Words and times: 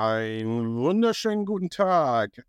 Einen 0.00 0.76
wunderschönen 0.76 1.44
guten 1.44 1.70
Tag 1.70 2.46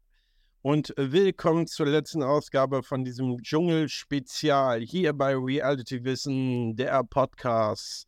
und 0.61 0.94
willkommen 0.96 1.65
zur 1.65 1.87
letzten 1.87 2.22
Ausgabe 2.22 2.83
von 2.83 3.03
diesem 3.03 3.41
Dschungel-Spezial 3.41 4.81
hier 4.81 5.13
bei 5.13 5.36
Reality 5.36 6.04
Wissen, 6.04 6.75
der 6.75 7.04
Podcast. 7.04 8.05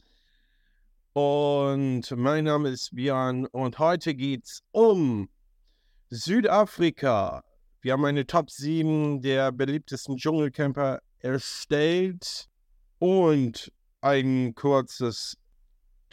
Und 1.13 2.03
mein 2.11 2.43
Name 2.43 2.69
ist 2.69 2.93
Björn 2.93 3.47
und 3.47 3.79
heute 3.79 4.13
geht 4.13 4.45
es 4.45 4.61
um 4.69 5.27
Südafrika. 6.11 7.43
Wir 7.81 7.93
haben 7.93 8.05
eine 8.05 8.27
Top 8.27 8.51
7 8.51 9.23
der 9.23 9.51
beliebtesten 9.51 10.17
Dschungelcamper 10.17 10.99
erstellt 11.17 12.47
und 12.99 13.71
ein 14.01 14.53
kurzes 14.53 15.40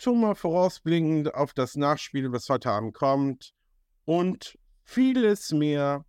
schon 0.03 0.21
mal 0.21 0.35
vorausblickend 0.35 1.35
auf 1.35 1.53
das 1.55 1.75
Nachspiel, 1.75 2.31
was 2.33 2.49
heute 2.49 2.71
Abend 2.71 2.95
kommt 2.95 3.53
und 4.05 4.59
vieles 4.85 5.53
mehr. 5.53 6.05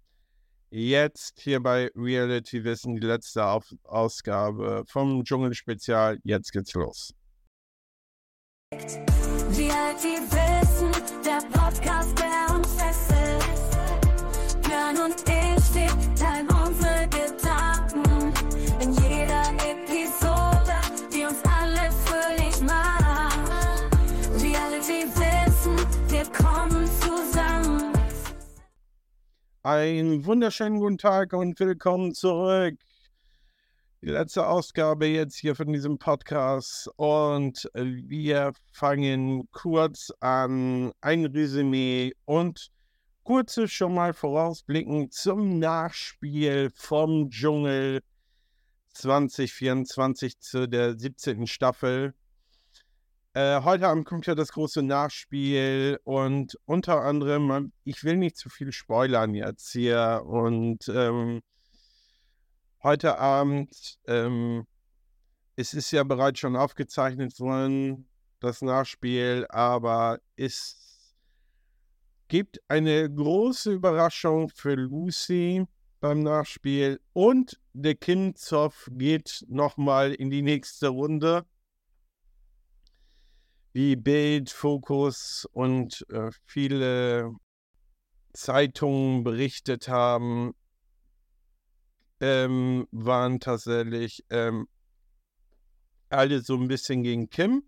Jetzt 0.71 1.39
hier 1.39 1.59
bei 1.61 1.89
Reality 1.95 2.63
Wissen, 2.63 2.95
die 2.95 3.07
letzte 3.07 3.45
auf 3.45 3.65
Ausgabe 3.83 4.83
vom 4.87 5.23
Dschungelspezial. 5.23 6.19
Jetzt 6.23 6.51
geht's 6.51 6.73
los. 6.73 7.13
Reality 8.71 10.19
Wissen, 10.29 10.91
der 11.25 11.41
Podcast, 11.51 12.17
der 12.19 12.55
uns 12.55 12.73
fesselt. 12.73 13.43
Björn 14.61 14.97
und 14.97 15.15
ich, 15.27 16.08
Einen 29.71 30.25
wunderschönen 30.25 30.79
guten 30.79 30.97
Tag 30.97 31.31
und 31.31 31.59
willkommen 31.59 32.15
zurück. 32.15 32.73
Die 34.01 34.07
letzte 34.07 34.47
Ausgabe 34.47 35.05
jetzt 35.05 35.35
hier 35.35 35.53
von 35.53 35.71
diesem 35.71 35.99
Podcast 35.99 36.89
und 36.95 37.69
wir 37.75 38.53
fangen 38.71 39.47
kurz 39.51 40.11
an 40.21 40.91
ein 41.01 41.23
Resümee 41.23 42.13
und 42.25 42.71
kurze 43.21 43.67
schon 43.67 43.93
mal 43.93 44.13
vorausblicken 44.13 45.11
zum 45.11 45.59
Nachspiel 45.59 46.71
vom 46.73 47.29
Dschungel 47.29 48.01
2024 48.95 50.39
zu 50.39 50.67
der 50.67 50.97
17. 50.97 51.45
Staffel. 51.45 52.15
Äh, 53.33 53.61
heute 53.61 53.87
Abend 53.87 54.05
kommt 54.05 54.25
ja 54.25 54.33
das 54.33 54.51
große 54.51 54.81
Nachspiel 54.81 55.99
und 56.03 56.57
unter 56.65 57.01
anderem, 57.01 57.71
ich 57.83 58.03
will 58.03 58.17
nicht 58.17 58.37
zu 58.37 58.49
viel 58.49 58.71
spoilern 58.71 59.35
jetzt 59.35 59.71
hier 59.71 60.23
und 60.25 60.87
ähm, 60.87 61.41
heute 62.81 63.19
Abend, 63.19 63.99
ähm, 64.07 64.65
es 65.55 65.75
ist 65.75 65.91
ja 65.91 66.03
bereits 66.03 66.39
schon 66.39 66.55
aufgezeichnet 66.55 67.39
worden, 67.39 68.09
das 68.39 68.63
Nachspiel, 68.63 69.45
aber 69.49 70.19
es 70.35 71.13
gibt 72.29 72.59
eine 72.67 73.13
große 73.13 73.73
Überraschung 73.73 74.49
für 74.49 74.73
Lucy 74.73 75.67
beim 75.99 76.23
Nachspiel 76.23 76.99
und 77.13 77.59
der 77.73 77.93
Kim 77.93 78.33
Zoff 78.35 78.89
geht 78.91 79.45
nochmal 79.49 80.13
in 80.13 80.31
die 80.31 80.41
nächste 80.41 80.87
Runde 80.87 81.45
wie 83.71 83.95
Bild, 83.95 84.49
Fokus 84.49 85.47
und 85.51 86.05
äh, 86.09 86.31
viele 86.45 87.31
Zeitungen 88.33 89.23
berichtet 89.23 89.87
haben, 89.87 90.53
ähm, 92.19 92.87
waren 92.91 93.39
tatsächlich 93.39 94.25
ähm, 94.29 94.67
alle 96.09 96.41
so 96.41 96.55
ein 96.55 96.67
bisschen 96.67 97.03
gegen 97.03 97.29
Kim. 97.29 97.63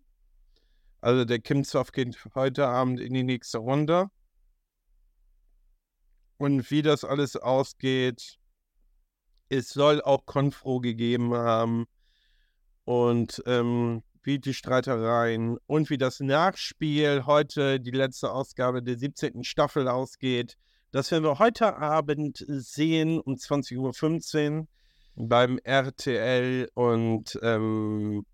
Also 1.00 1.26
der 1.26 1.40
Kim 1.40 1.64
Zoff 1.64 1.92
geht 1.92 2.18
heute 2.36 2.68
Abend 2.68 3.00
in 3.00 3.14
die 3.14 3.24
nächste 3.24 3.60
Runde. 3.60 4.10
Und 6.38 6.70
wie 6.72 6.82
das 6.82 7.04
alles 7.04 7.36
ausgeht, 7.36 8.40
es 9.50 9.70
soll 9.70 10.02
auch 10.02 10.26
Konfro 10.26 10.80
gegeben 10.80 11.34
haben. 11.34 11.86
Und 12.84 13.44
ähm, 13.46 14.04
wie 14.24 14.40
die 14.40 14.54
Streitereien 14.54 15.58
und 15.68 15.90
wie 15.90 15.98
das 15.98 16.20
Nachspiel 16.20 17.26
heute, 17.26 17.80
die 17.80 17.92
letzte 17.92 18.32
Ausgabe 18.32 18.84
der 18.84 18.98
17. 18.98 19.44
Staffel 19.44 19.88
ausgeht. 19.88 20.58
Das 20.92 21.12
werden 21.12 21.24
wir 21.24 21.40
heute 21.40 21.78
Abend 21.78 22.44
sehen 22.48 23.20
um 23.20 23.36
20.15 23.36 24.60
Uhr 24.60 24.68
beim 25.16 25.58
RTL 25.64 26.70
und 26.74 27.40
ähm, 27.42 28.26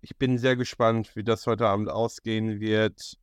ich 0.00 0.16
bin 0.16 0.38
sehr 0.38 0.56
gespannt, 0.56 1.14
wie 1.14 1.24
das 1.24 1.46
heute 1.46 1.66
Abend 1.66 1.90
ausgehen 1.90 2.60
wird. 2.60 3.16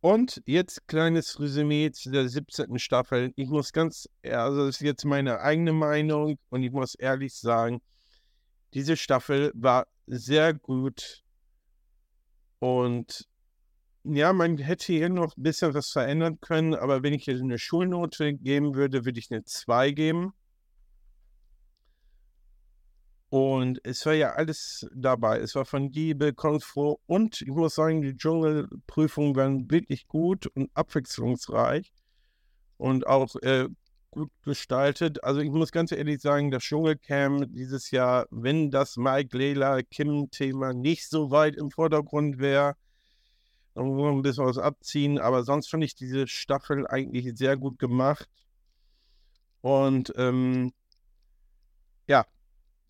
Und 0.00 0.42
jetzt 0.44 0.86
kleines 0.86 1.40
Resümee 1.40 1.90
zu 1.90 2.10
der 2.10 2.28
17. 2.28 2.78
Staffel. 2.78 3.32
Ich 3.36 3.48
muss 3.48 3.72
ganz, 3.72 4.06
also 4.22 4.66
das 4.66 4.76
ist 4.76 4.82
jetzt 4.82 5.06
meine 5.06 5.40
eigene 5.40 5.72
Meinung 5.72 6.36
und 6.50 6.62
ich 6.62 6.72
muss 6.72 6.94
ehrlich 6.94 7.34
sagen, 7.34 7.80
diese 8.74 8.98
Staffel 8.98 9.50
war 9.54 9.86
sehr 10.06 10.54
gut. 10.54 11.22
Und 12.58 13.28
ja, 14.04 14.32
man 14.32 14.58
hätte 14.58 14.92
hier 14.92 15.08
noch 15.08 15.36
ein 15.36 15.42
bisschen 15.42 15.74
was 15.74 15.90
verändern 15.90 16.38
können, 16.40 16.74
aber 16.74 17.02
wenn 17.02 17.14
ich 17.14 17.26
jetzt 17.26 17.42
eine 17.42 17.58
Schulnote 17.58 18.34
geben 18.34 18.74
würde, 18.74 19.04
würde 19.04 19.18
ich 19.18 19.30
eine 19.30 19.44
2 19.44 19.92
geben. 19.92 20.34
Und 23.30 23.80
es 23.82 24.06
war 24.06 24.12
ja 24.12 24.34
alles 24.34 24.86
dabei. 24.94 25.40
Es 25.40 25.56
war 25.56 25.64
von 25.64 25.90
Liebe, 25.90 26.32
Konfro 26.34 27.00
und 27.06 27.40
ich 27.40 27.48
muss 27.48 27.74
sagen, 27.74 28.00
die 28.00 28.16
Dschungelprüfungen 28.16 29.34
waren 29.34 29.70
wirklich 29.70 30.06
gut 30.06 30.46
und 30.48 30.70
abwechslungsreich 30.74 31.92
und 32.76 33.06
auch 33.06 33.34
äh, 33.42 33.68
gut 34.14 34.30
gestaltet. 34.42 35.22
Also 35.24 35.40
ich 35.40 35.50
muss 35.50 35.72
ganz 35.72 35.92
ehrlich 35.92 36.20
sagen, 36.20 36.50
das 36.50 36.62
Dschungelcamp 36.62 37.48
dieses 37.52 37.90
Jahr, 37.90 38.26
wenn 38.30 38.70
das 38.70 38.96
Mike 38.96 39.36
Lela 39.36 39.82
Kim-Thema 39.82 40.72
nicht 40.72 41.08
so 41.08 41.30
weit 41.30 41.56
im 41.56 41.70
Vordergrund 41.70 42.38
wäre, 42.38 42.76
dann 43.74 43.86
muss 43.86 44.00
man 44.00 44.16
ein 44.16 44.22
bisschen 44.22 44.46
was 44.46 44.58
abziehen. 44.58 45.18
Aber 45.18 45.42
sonst 45.42 45.68
fand 45.68 45.84
ich 45.84 45.96
diese 45.96 46.28
Staffel 46.28 46.86
eigentlich 46.86 47.36
sehr 47.36 47.56
gut 47.56 47.78
gemacht. 47.78 48.28
Und 49.60 50.12
ähm, 50.16 50.72
ja, 52.06 52.24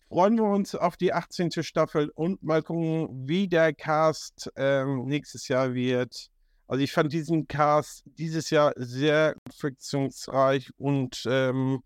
freuen 0.07 0.35
wir 0.35 0.43
uns 0.43 0.75
auf 0.75 0.95
die 0.95 1.11
18. 1.11 1.51
Staffel 1.63 2.11
und 2.13 2.43
mal 2.43 2.61
gucken, 2.61 3.27
wie 3.27 3.47
der 3.47 3.73
Cast 3.73 4.51
ähm, 4.55 5.05
nächstes 5.05 5.47
Jahr 5.47 5.73
wird. 5.73 6.29
Also 6.67 6.83
ich 6.83 6.91
fand 6.91 7.13
diesen 7.13 7.47
Cast 7.47 8.03
dieses 8.05 8.49
Jahr 8.49 8.73
sehr 8.75 9.35
fiktionsreich 9.51 10.71
und 10.77 11.23
ähm, 11.27 11.83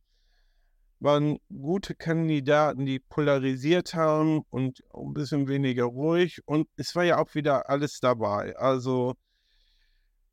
waren 0.99 1.39
gute 1.49 1.95
Kandidaten, 1.95 2.85
die 2.85 2.99
polarisiert 2.99 3.93
haben 3.93 4.41
und 4.49 4.83
ein 4.93 5.13
bisschen 5.13 5.47
weniger 5.47 5.85
ruhig. 5.85 6.41
Und 6.45 6.67
es 6.77 6.95
war 6.95 7.03
ja 7.03 7.17
auch 7.19 7.35
wieder 7.35 7.69
alles 7.69 7.99
dabei. 7.99 8.55
Also, 8.57 9.15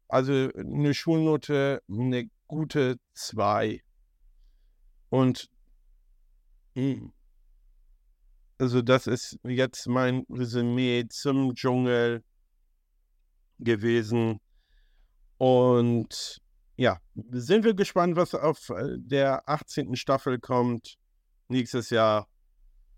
also 0.08 0.32
eine 0.32 0.94
Schulnote, 0.94 1.82
eine 1.88 2.28
gute 2.46 2.96
2. 3.14 3.80
Und 5.08 5.48
hm, 6.74 7.12
also 8.58 8.82
das 8.82 9.06
ist 9.06 9.38
jetzt 9.44 9.86
mein 9.88 10.24
Resümee 10.30 11.04
zum 11.08 11.54
Dschungel 11.54 12.22
gewesen. 13.58 14.40
Und 15.38 16.40
ja, 16.76 17.00
sind 17.30 17.64
wir 17.64 17.74
gespannt, 17.74 18.16
was 18.16 18.34
auf 18.34 18.70
äh, 18.70 18.96
der 18.98 19.48
18. 19.48 19.96
Staffel 19.96 20.38
kommt. 20.38 20.96
Nächstes 21.48 21.90
Jahr 21.90 22.28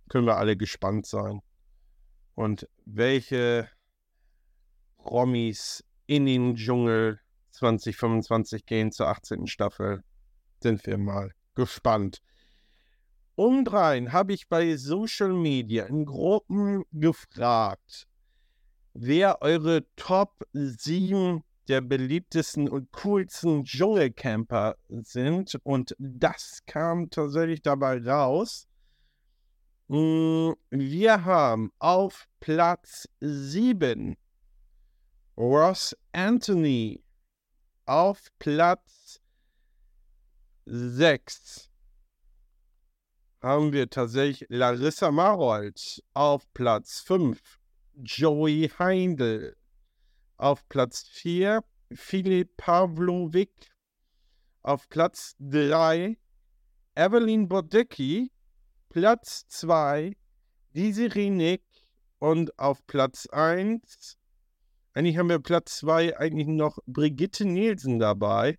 können 0.09 0.27
wir 0.27 0.37
alle 0.37 0.57
gespannt 0.57 1.07
sein. 1.07 1.41
Und 2.35 2.69
welche 2.85 3.69
Promis 4.99 5.85
in 6.07 6.27
den 6.27 6.55
Dschungel 6.55 7.21
2025 7.51 8.67
gehen 8.67 8.93
zur 8.93 9.09
18. 9.09 9.47
Staffel, 9.47 10.03
sind 10.61 10.85
wir 10.87 10.99
mal 10.99 11.33
gespannt. 11.55 12.23
Umdrein 13.35 14.13
habe 14.13 14.33
ich 14.33 14.49
bei 14.49 14.77
Social 14.77 15.33
Media 15.33 15.85
in 15.85 16.05
Gruppen 16.05 16.85
gefragt, 16.91 18.08
wer 19.01 19.43
eure 19.43 19.87
Top 19.97 20.45
7 20.53 21.43
der 21.69 21.81
beliebtesten 21.83 22.69
und 22.69 22.91
coolsten 22.93 23.65
Dschungelcamper 23.65 24.77
sind. 24.89 25.59
Und 25.63 25.95
das 25.99 26.61
kam 26.67 27.11
tatsächlich 27.11 27.63
dabei 27.63 28.03
raus. 28.05 28.67
Hm, 29.89 30.55
wir 30.71 31.25
haben 31.25 31.73
auf 31.79 32.27
Platz 32.41 33.09
7 33.21 34.17
Ross 35.37 35.97
Anthony. 36.13 37.03
auf 37.87 38.29
Platz 38.39 39.21
6 40.67 41.71
haben 43.41 43.73
wir 43.73 43.89
tatsächlich 43.89 44.47
Larissa 44.51 45.11
Marold 45.11 46.03
auf 46.13 46.53
Platz 46.53 47.01
5, 47.01 47.58
Joey 48.03 48.71
Heindl 48.79 49.57
auf 50.37 50.69
Platz 50.69 51.09
4, 51.13 51.65
Filip 51.93 52.57
Pavlovic 52.57 53.71
auf 54.63 54.89
Platz 54.89 55.35
3, 55.41 56.17
Evelyn 56.95 57.49
Bodecki, 57.49 58.31
Platz 58.89 59.47
2, 59.49 60.17
Desiree 60.75 61.31
Nick 61.31 61.63
und 62.19 62.59
auf 62.59 62.87
Platz 62.87 63.27
1, 63.27 64.17
eigentlich 64.95 65.17
haben 65.17 65.29
wir 65.29 65.39
Platz 65.39 65.79
2 65.79 66.19
eigentlich 66.19 66.49
noch 66.49 66.79
Brigitte 66.87 67.45
Nielsen 67.45 67.99
dabei 67.99 68.59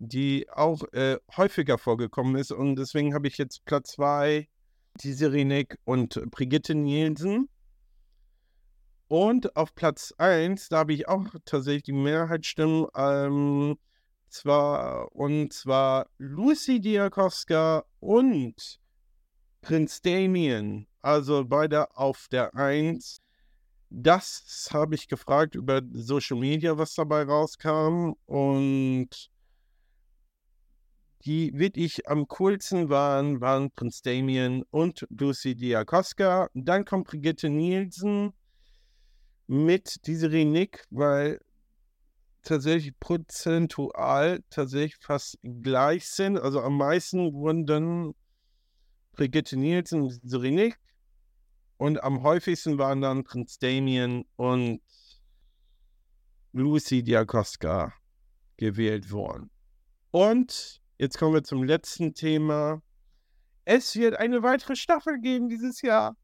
die 0.00 0.48
auch 0.50 0.82
äh, 0.92 1.18
häufiger 1.36 1.78
vorgekommen 1.78 2.36
ist. 2.36 2.50
Und 2.50 2.76
deswegen 2.76 3.14
habe 3.14 3.28
ich 3.28 3.36
jetzt 3.38 3.64
Platz 3.66 3.92
2 3.92 4.48
die 5.02 5.12
Sirenek 5.12 5.78
und 5.84 6.20
Brigitte 6.30 6.74
Nielsen. 6.74 7.48
Und 9.10 9.56
auf 9.56 9.74
Platz 9.74 10.14
1, 10.18 10.68
da 10.68 10.78
habe 10.78 10.92
ich 10.92 11.08
auch 11.08 11.26
tatsächlich 11.44 11.82
die 11.82 11.92
Mehrheitsstimmen, 11.92 12.86
ähm, 12.94 13.76
zwar, 14.28 15.10
und 15.16 15.52
zwar 15.52 16.08
Lucy 16.18 16.80
Diakowska 16.80 17.82
und 17.98 18.78
Prinz 19.62 20.00
Damien. 20.00 20.86
Also 21.02 21.44
beide 21.44 21.96
auf 21.96 22.28
der 22.30 22.54
1. 22.54 23.20
Das 23.88 24.68
habe 24.72 24.94
ich 24.94 25.08
gefragt 25.08 25.56
über 25.56 25.82
Social 25.92 26.38
Media, 26.38 26.78
was 26.78 26.94
dabei 26.94 27.24
rauskam. 27.24 28.12
Und 28.26 29.28
die 31.24 31.50
wirklich 31.58 32.08
am 32.08 32.28
coolsten 32.28 32.90
waren, 32.90 33.40
waren 33.40 33.72
Prinz 33.72 34.02
Damien 34.02 34.62
und 34.70 35.04
Lucy 35.10 35.56
Diakoska. 35.56 36.48
Dann 36.54 36.84
kommt 36.84 37.08
Brigitte 37.08 37.50
Nielsen 37.50 38.34
mit 39.50 40.06
Desiree 40.06 40.44
Nick, 40.44 40.84
weil 40.90 41.40
tatsächlich 42.42 42.98
prozentual 42.98 44.42
tatsächlich 44.48 44.96
fast 44.96 45.38
gleich 45.42 46.08
sind. 46.08 46.38
Also 46.38 46.60
am 46.60 46.76
meisten 46.76 47.32
wurden 47.32 47.66
dann 47.66 48.14
Brigitte 49.12 49.56
Nielsen 49.56 50.02
und 50.02 50.22
Desiree 50.22 50.50
Nick. 50.50 50.78
Und 51.76 52.02
am 52.02 52.22
häufigsten 52.22 52.78
waren 52.78 53.00
dann 53.00 53.24
Prinz 53.24 53.58
Damien 53.58 54.24
und 54.36 54.80
Lucy 56.52 57.02
Diakoska 57.02 57.92
gewählt 58.56 59.10
worden. 59.10 59.50
Und 60.10 60.80
Jetzt 61.00 61.16
kommen 61.16 61.32
wir 61.32 61.42
zum 61.42 61.64
letzten 61.64 62.12
Thema. 62.12 62.82
Es 63.64 63.96
wird 63.96 64.16
eine 64.16 64.42
weitere 64.42 64.76
Staffel 64.76 65.18
geben 65.18 65.48
dieses 65.48 65.80
Jahr. 65.80 66.14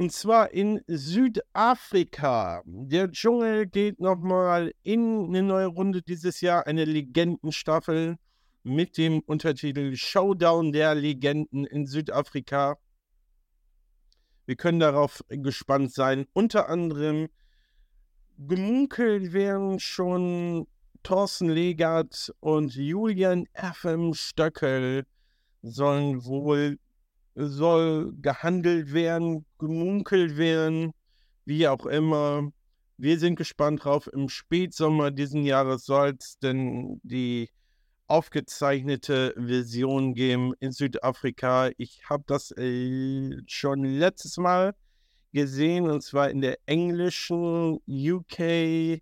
Und 0.00 0.12
zwar 0.12 0.50
in 0.52 0.80
Südafrika. 0.86 2.62
Der 2.64 3.10
Dschungel 3.10 3.66
geht 3.66 4.00
nochmal 4.00 4.72
in 4.82 5.26
eine 5.26 5.42
neue 5.42 5.66
Runde 5.66 6.00
dieses 6.00 6.40
Jahr. 6.40 6.66
Eine 6.66 6.86
Legendenstaffel 6.86 8.16
mit 8.62 8.96
dem 8.96 9.20
Untertitel 9.20 9.94
Showdown 9.94 10.72
der 10.72 10.94
Legenden 10.94 11.66
in 11.66 11.84
Südafrika. 11.84 12.78
Wir 14.46 14.56
können 14.56 14.80
darauf 14.80 15.22
gespannt 15.28 15.92
sein. 15.92 16.24
Unter 16.32 16.70
anderem 16.70 17.28
gemunkelt 18.38 19.34
werden 19.34 19.80
schon 19.80 20.66
Thorsten 21.02 21.50
Legert 21.50 22.32
und 22.40 22.74
Julian 22.74 23.46
FM 23.52 24.14
Stöckel 24.14 25.04
sollen 25.60 26.24
wohl 26.24 26.78
soll 27.34 28.12
gehandelt 28.20 28.92
werden, 28.92 29.46
gemunkelt 29.58 30.36
werden, 30.36 30.92
wie 31.44 31.68
auch 31.68 31.86
immer. 31.86 32.50
Wir 32.96 33.18
sind 33.18 33.36
gespannt 33.36 33.84
drauf. 33.84 34.08
Im 34.12 34.28
Spätsommer 34.28 35.10
diesen 35.10 35.44
Jahres 35.44 35.84
soll 35.84 36.16
es 36.18 36.38
denn 36.38 37.00
die 37.02 37.48
aufgezeichnete 38.06 39.34
Version 39.36 40.14
geben 40.14 40.52
in 40.60 40.72
Südafrika. 40.72 41.70
Ich 41.78 42.02
habe 42.10 42.24
das 42.26 42.50
äh, 42.56 43.36
schon 43.46 43.84
letztes 43.84 44.36
Mal 44.36 44.74
gesehen 45.32 45.88
und 45.88 46.02
zwar 46.02 46.28
in 46.28 46.40
der 46.40 46.58
englischen 46.66 47.78
UK 47.86 49.00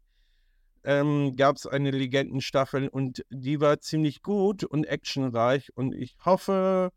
ähm, 0.85 1.37
gab 1.37 1.57
es 1.57 1.67
eine 1.67 1.91
Legendenstaffel 1.91 2.89
und 2.89 3.25
die 3.31 3.61
war 3.61 3.81
ziemlich 3.81 4.23
gut 4.23 4.65
und 4.65 4.85
actionreich. 4.85 5.71
Und 5.75 5.95
ich 5.95 6.17
hoffe, 6.25 6.93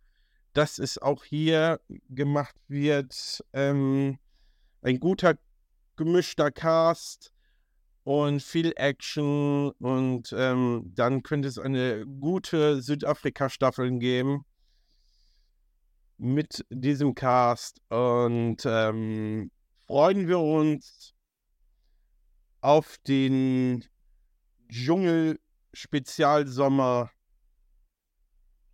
dass 0.53 0.79
es 0.79 0.97
auch 0.97 1.23
hier 1.23 1.79
gemacht 2.09 2.55
wird. 2.67 3.43
Ähm, 3.53 4.17
ein 4.81 4.99
guter 4.99 5.35
gemischter 5.95 6.51
Cast 6.51 7.31
und 8.03 8.41
viel 8.41 8.73
Action. 8.75 9.71
Und 9.79 10.33
ähm, 10.37 10.91
dann 10.95 11.23
könnte 11.23 11.47
es 11.47 11.57
eine 11.59 12.05
gute 12.05 12.81
Südafrika-Staffel 12.81 13.97
geben 13.99 14.45
mit 16.17 16.65
diesem 16.69 17.15
Cast. 17.15 17.81
Und 17.89 18.57
ähm, 18.65 19.51
freuen 19.87 20.27
wir 20.27 20.39
uns 20.39 21.13
auf 22.61 22.97
den 23.07 23.85
Dschungel-Spezialsommer 24.69 27.11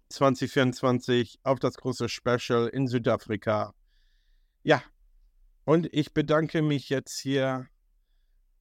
2024, 0.09 1.39
auf 1.43 1.59
das 1.59 1.75
große 1.75 2.09
Special 2.09 2.67
in 2.67 2.87
Südafrika. 2.87 3.73
Ja, 4.63 4.81
und 5.65 5.87
ich 5.93 6.13
bedanke 6.13 6.61
mich 6.61 6.89
jetzt 6.89 7.19
hier 7.19 7.67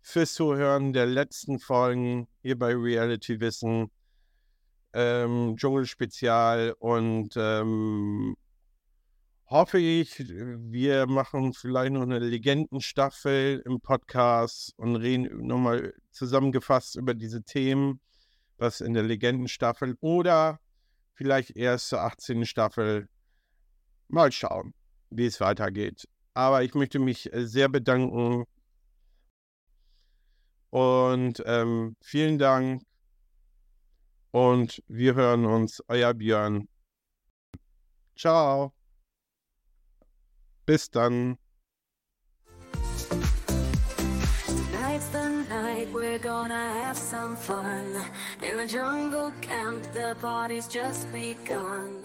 fürs 0.02 0.34
Zuhören 0.34 0.92
der 0.92 1.06
letzten 1.06 1.58
Folgen 1.58 2.28
hier 2.42 2.58
bei 2.58 2.74
Reality 2.74 3.40
Wissen. 3.40 3.90
Ähm, 4.92 5.56
Dschungel-Spezial 5.56 6.74
und 6.78 7.34
ähm, 7.36 8.36
hoffe 9.48 9.78
ich, 9.78 10.18
wir 10.18 11.06
machen 11.06 11.52
vielleicht 11.52 11.92
noch 11.92 12.02
eine 12.02 12.18
Legendenstaffel 12.18 13.62
im 13.64 13.80
Podcast 13.80 14.72
und 14.76 14.96
reden 14.96 15.46
nochmal 15.46 15.92
zusammengefasst 16.10 16.96
über 16.96 17.14
diese 17.14 17.42
Themen, 17.42 18.00
was 18.58 18.80
in 18.80 18.94
der 18.94 19.02
Legendenstaffel 19.02 19.96
oder 20.00 20.60
vielleicht 21.16 21.56
erst 21.56 21.88
zur 21.88 22.02
18. 22.02 22.46
Staffel. 22.46 23.08
Mal 24.08 24.30
schauen, 24.30 24.74
wie 25.10 25.26
es 25.26 25.40
weitergeht. 25.40 26.06
Aber 26.34 26.62
ich 26.62 26.74
möchte 26.74 26.98
mich 26.98 27.32
äh, 27.32 27.46
sehr 27.46 27.68
bedanken 27.68 28.44
und 30.70 31.42
ähm, 31.46 31.96
vielen 32.02 32.38
Dank 32.38 32.82
und 34.30 34.82
wir 34.86 35.14
hören 35.14 35.46
uns. 35.46 35.82
Euer 35.88 36.12
Björn. 36.12 36.68
Ciao. 38.14 38.74
Bis 40.66 40.90
dann. 40.90 41.38
We're 45.96 46.18
gonna 46.18 46.84
have 46.84 46.96
some 46.96 47.36
fun. 47.36 47.96
In 48.42 48.58
the 48.58 48.66
jungle 48.66 49.32
camp, 49.40 49.82
the 49.94 50.14
party's 50.20 50.68
just 50.68 51.10
begun. 51.12 52.04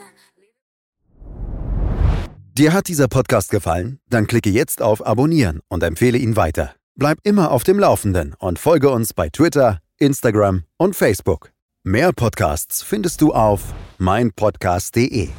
Dir 2.57 2.73
hat 2.73 2.87
dieser 2.87 3.07
Podcast 3.07 3.49
gefallen? 3.49 3.99
Dann 4.09 4.27
klicke 4.27 4.49
jetzt 4.49 4.81
auf 4.81 5.05
Abonnieren 5.05 5.61
und 5.69 5.83
empfehle 5.83 6.17
ihn 6.17 6.35
weiter. 6.35 6.75
Bleib 6.95 7.17
immer 7.23 7.51
auf 7.51 7.63
dem 7.63 7.79
Laufenden 7.79 8.35
und 8.39 8.59
folge 8.59 8.89
uns 8.89 9.13
bei 9.13 9.29
Twitter, 9.29 9.79
Instagram 9.97 10.63
und 10.77 10.95
Facebook. 10.95 11.51
Mehr 11.83 12.11
Podcasts 12.13 12.83
findest 12.83 13.21
du 13.21 13.33
auf 13.33 13.73
meinpodcast.de. 13.97 15.29